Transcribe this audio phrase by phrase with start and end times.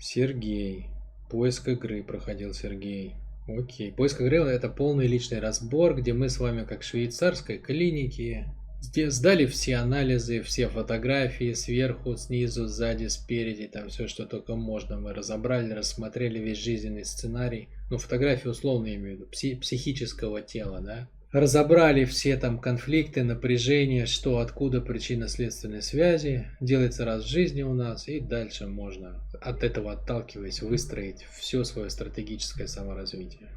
[0.00, 0.86] Сергей.
[1.30, 3.14] Поиск игры проходил Сергей.
[3.46, 3.92] Окей.
[3.92, 8.46] Поиск игры это полный личный разбор, где мы с вами как в швейцарской клинике
[8.88, 14.98] где сдали все анализы, все фотографии сверху, снизу, сзади, спереди, там все, что только можно.
[14.98, 17.68] Мы разобрали, рассмотрели весь жизненный сценарий.
[17.90, 23.22] Ну, фотографии условно я имею в виду, пси- психического тела, да разобрали все там конфликты,
[23.22, 29.62] напряжения, что, откуда причинно-следственные связи, делается раз в жизни у нас, и дальше можно от
[29.62, 33.48] этого отталкиваясь выстроить все свое стратегическое саморазвитие.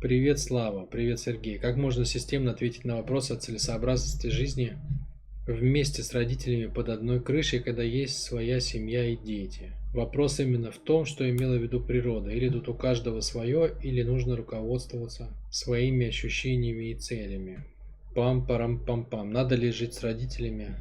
[0.00, 0.84] Привет, Слава.
[0.84, 1.58] Привет, Сергей.
[1.58, 4.76] Как можно системно ответить на вопрос о целесообразности жизни
[5.46, 9.72] вместе с родителями под одной крышей, когда есть своя семья и дети?
[9.92, 12.30] Вопрос именно в том, что имела в виду природа.
[12.30, 17.64] Или тут у каждого свое, или нужно руководствоваться своими ощущениями и целями.
[18.14, 19.30] Пам-парам-пам-пам.
[19.30, 20.76] Надо ли жить с родителями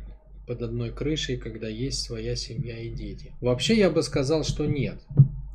[0.48, 3.34] под одной крышей, когда есть своя семья и дети?
[3.42, 5.02] Вообще я бы сказал, что нет.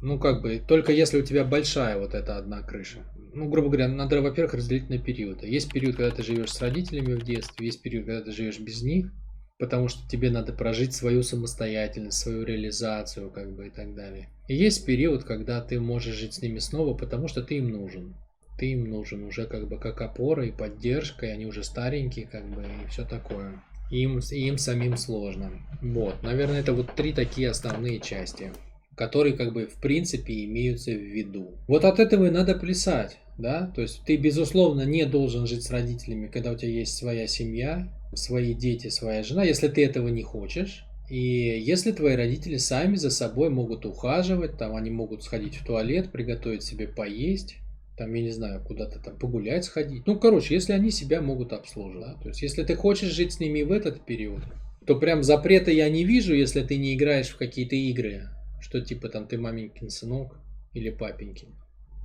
[0.03, 2.99] Ну, как бы, только если у тебя большая вот эта одна крыша.
[3.33, 5.47] Ну, грубо говоря, надо, во-первых, разделить на периоды.
[5.47, 8.83] Есть период, когда ты живешь с родителями в детстве, есть период, когда ты живешь без
[8.83, 9.11] них,
[9.59, 14.29] потому что тебе надо прожить свою самостоятельность, свою реализацию, как бы и так далее.
[14.49, 18.15] И есть период, когда ты можешь жить с ними снова, потому что ты им нужен.
[18.59, 22.49] Ты им нужен уже как бы как опора и поддержка, и они уже старенькие, как
[22.49, 23.63] бы, и все такое.
[23.91, 25.53] Им, им самим сложно.
[25.81, 28.53] Вот, наверное, это вот три такие основные части,
[28.97, 31.55] которые как бы в принципе имеются в виду.
[31.69, 35.71] Вот от этого и надо плясать, да, то есть ты безусловно не должен жить с
[35.71, 40.23] родителями, когда у тебя есть своя семья, свои дети, своя жена, если ты этого не
[40.23, 40.85] хочешь.
[41.09, 46.11] И если твои родители сами за собой могут ухаживать, там они могут сходить в туалет,
[46.11, 47.59] приготовить себе поесть,
[47.97, 50.07] там, я не знаю, куда-то там погулять сходить.
[50.07, 52.07] Ну, короче, если они себя могут обслуживать.
[52.07, 52.15] Да?
[52.23, 54.43] То есть, если ты хочешь жить с ними в этот период,
[54.85, 58.29] то прям запрета я не вижу, если ты не играешь в какие-то игры,
[58.61, 60.39] что типа там ты маменькин сынок
[60.73, 61.55] или папенькин.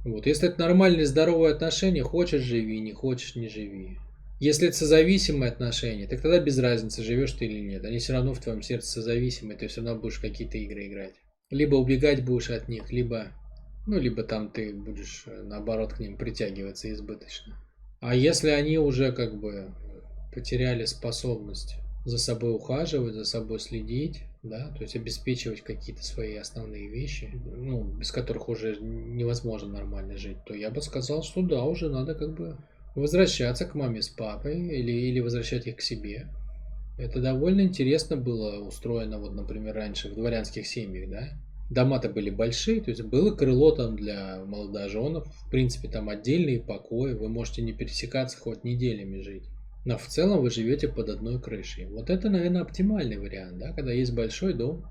[0.03, 3.97] Вот, если это нормальные здоровые отношения, хочешь живи, не хочешь не живи.
[4.39, 7.85] Если это созависимые отношения, так тогда без разницы, живешь ты или нет.
[7.85, 11.13] Они все равно в твоем сердце созависимые, ты все равно будешь какие-то игры играть.
[11.51, 13.27] Либо убегать будешь от них, либо,
[13.85, 17.55] ну, либо там ты будешь, э, наоборот, к ним притягиваться избыточно.
[17.99, 19.75] А если они уже как бы
[20.33, 21.75] потеряли способность
[22.05, 27.83] за собой ухаживать, за собой следить, да, то есть обеспечивать какие-то свои основные вещи, ну,
[27.83, 32.33] без которых уже невозможно нормально жить, то я бы сказал, что да, уже надо как
[32.33, 32.57] бы
[32.95, 36.27] возвращаться к маме с папой или, или возвращать их к себе.
[36.97, 41.29] Это довольно интересно было устроено, вот, например, раньше в дворянских семьях, да.
[41.69, 47.13] Дома-то были большие, то есть было крыло там для молодоженов, в принципе, там отдельные покои,
[47.13, 49.45] вы можете не пересекаться хоть неделями жить.
[49.85, 51.85] Но в целом вы живете под одной крышей.
[51.87, 54.85] Вот это, наверное, оптимальный вариант, да, когда есть большой дом,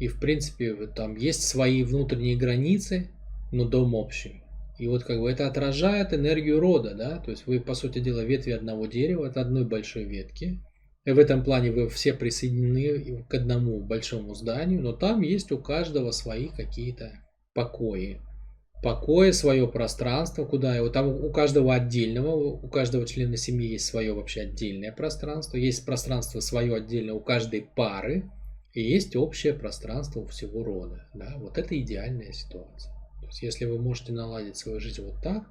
[0.00, 3.10] и в принципе там есть свои внутренние границы,
[3.52, 4.42] но дом общий.
[4.78, 8.24] И вот как бы это отражает энергию рода, да, то есть вы, по сути дела,
[8.24, 10.60] ветви одного дерева, от одной большой ветки.
[11.04, 15.58] И в этом плане вы все присоединены к одному большому зданию, но там есть у
[15.58, 17.12] каждого свои какие-то
[17.54, 18.20] покои.
[18.84, 24.12] Покои, свое пространство, куда его, там у каждого отдельного, у каждого члена семьи есть свое
[24.12, 28.30] вообще отдельное пространство, есть пространство свое отдельное у каждой пары,
[28.74, 31.08] и есть общее пространство у всего рода.
[31.14, 31.32] Да?
[31.38, 32.92] Вот это идеальная ситуация.
[33.20, 35.44] То есть, если вы можете наладить свою жизнь вот так,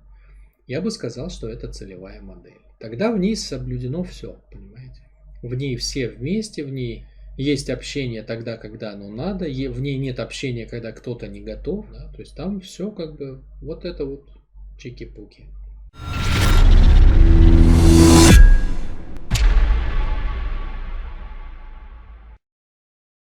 [0.67, 2.61] я бы сказал, что это целевая модель.
[2.79, 5.01] Тогда в ней соблюдено все, понимаете?
[5.41, 7.07] В ней все вместе, в ней
[7.37, 12.11] есть общение тогда, когда оно надо, в ней нет общения, когда кто-то не готов, да?
[12.11, 14.29] то есть там все как бы вот это вот
[14.77, 15.45] чики-пуки.